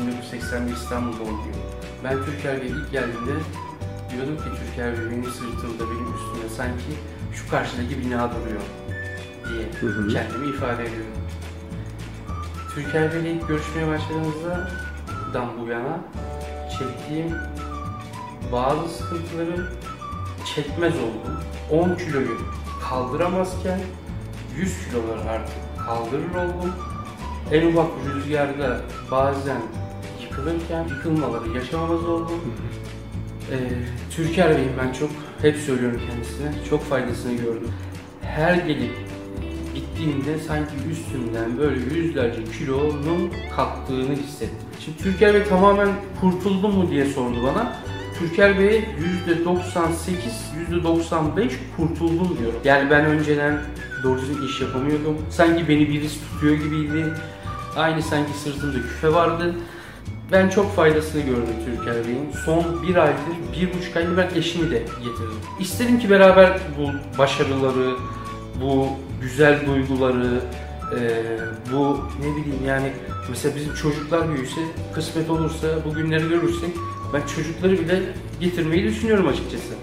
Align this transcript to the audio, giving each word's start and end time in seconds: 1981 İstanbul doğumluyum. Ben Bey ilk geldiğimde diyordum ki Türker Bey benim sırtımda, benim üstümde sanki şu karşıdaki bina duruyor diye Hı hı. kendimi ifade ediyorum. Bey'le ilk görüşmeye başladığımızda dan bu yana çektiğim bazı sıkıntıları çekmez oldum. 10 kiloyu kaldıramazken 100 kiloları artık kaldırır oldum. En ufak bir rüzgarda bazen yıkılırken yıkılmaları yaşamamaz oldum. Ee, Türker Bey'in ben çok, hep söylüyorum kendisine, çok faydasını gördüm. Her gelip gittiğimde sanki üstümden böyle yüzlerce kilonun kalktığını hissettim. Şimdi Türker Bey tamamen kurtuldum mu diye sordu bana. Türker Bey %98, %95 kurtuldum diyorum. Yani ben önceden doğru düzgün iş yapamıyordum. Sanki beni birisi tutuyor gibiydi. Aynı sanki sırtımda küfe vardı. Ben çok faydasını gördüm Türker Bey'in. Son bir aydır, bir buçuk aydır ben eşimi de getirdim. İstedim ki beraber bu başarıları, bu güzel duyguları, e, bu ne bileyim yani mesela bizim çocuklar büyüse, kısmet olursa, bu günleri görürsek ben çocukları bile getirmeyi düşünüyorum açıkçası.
1981 0.00 0.72
İstanbul 0.72 1.18
doğumluyum. 1.18 1.56
Ben 2.04 2.24
Bey 2.60 2.68
ilk 2.68 2.92
geldiğimde 2.92 3.32
diyordum 4.10 4.36
ki 4.36 4.42
Türker 4.42 4.98
Bey 4.98 5.10
benim 5.10 5.24
sırtımda, 5.24 5.84
benim 5.90 6.14
üstümde 6.14 6.48
sanki 6.56 6.92
şu 7.32 7.50
karşıdaki 7.50 7.98
bina 8.00 8.30
duruyor 8.30 8.62
diye 9.48 9.64
Hı 9.80 9.86
hı. 9.86 10.08
kendimi 10.08 10.46
ifade 10.46 10.82
ediyorum. 10.82 11.12
Bey'le 13.12 13.34
ilk 13.34 13.48
görüşmeye 13.48 13.88
başladığımızda 13.88 14.70
dan 15.34 15.48
bu 15.60 15.66
yana 15.66 16.00
çektiğim 16.78 17.34
bazı 18.52 18.88
sıkıntıları 18.88 19.68
çekmez 20.54 20.94
oldum. 20.96 21.40
10 21.70 21.94
kiloyu 21.94 22.38
kaldıramazken 22.88 23.80
100 24.56 24.74
kiloları 24.84 25.30
artık 25.30 25.54
kaldırır 25.86 26.34
oldum. 26.34 26.74
En 27.52 27.66
ufak 27.66 27.86
bir 28.04 28.14
rüzgarda 28.14 28.80
bazen 29.10 29.60
yıkılırken 30.22 30.88
yıkılmaları 30.88 31.48
yaşamamaz 31.48 32.04
oldum. 32.04 32.40
Ee, 33.52 33.56
Türker 34.10 34.56
Bey'in 34.56 34.70
ben 34.82 34.92
çok, 34.92 35.10
hep 35.42 35.56
söylüyorum 35.56 36.00
kendisine, 36.10 36.64
çok 36.70 36.82
faydasını 36.82 37.32
gördüm. 37.32 37.70
Her 38.22 38.54
gelip 38.54 38.92
gittiğimde 39.74 40.38
sanki 40.38 40.74
üstümden 40.90 41.58
böyle 41.58 41.80
yüzlerce 41.94 42.44
kilonun 42.58 43.32
kalktığını 43.56 44.14
hissettim. 44.16 44.68
Şimdi 44.80 44.98
Türker 44.98 45.34
Bey 45.34 45.44
tamamen 45.44 45.88
kurtuldum 46.20 46.74
mu 46.74 46.90
diye 46.90 47.04
sordu 47.04 47.36
bana. 47.42 47.76
Türker 48.18 48.58
Bey 48.58 48.84
%98, 49.44 49.58
%95 50.70 51.50
kurtuldum 51.76 52.36
diyorum. 52.38 52.60
Yani 52.64 52.90
ben 52.90 53.04
önceden 53.04 53.58
doğru 54.02 54.20
düzgün 54.20 54.46
iş 54.46 54.60
yapamıyordum. 54.60 55.16
Sanki 55.30 55.68
beni 55.68 55.88
birisi 55.88 56.20
tutuyor 56.20 56.56
gibiydi. 56.56 57.04
Aynı 57.78 58.02
sanki 58.02 58.32
sırtımda 58.32 58.78
küfe 58.82 59.12
vardı. 59.12 59.54
Ben 60.32 60.48
çok 60.48 60.76
faydasını 60.76 61.22
gördüm 61.22 61.54
Türker 61.64 61.94
Bey'in. 62.06 62.32
Son 62.44 62.82
bir 62.82 62.96
aydır, 62.96 63.18
bir 63.52 63.78
buçuk 63.78 63.96
aydır 63.96 64.16
ben 64.16 64.30
eşimi 64.34 64.70
de 64.70 64.78
getirdim. 64.78 65.38
İstedim 65.60 65.98
ki 65.98 66.10
beraber 66.10 66.58
bu 66.78 67.18
başarıları, 67.18 67.94
bu 68.60 68.88
güzel 69.22 69.66
duyguları, 69.66 70.40
e, 70.98 71.24
bu 71.72 72.00
ne 72.20 72.36
bileyim 72.36 72.64
yani 72.66 72.92
mesela 73.28 73.56
bizim 73.56 73.74
çocuklar 73.74 74.34
büyüse, 74.34 74.60
kısmet 74.94 75.30
olursa, 75.30 75.66
bu 75.84 75.94
günleri 75.94 76.28
görürsek 76.28 76.70
ben 77.12 77.22
çocukları 77.36 77.72
bile 77.72 78.02
getirmeyi 78.40 78.84
düşünüyorum 78.84 79.28
açıkçası. 79.28 79.74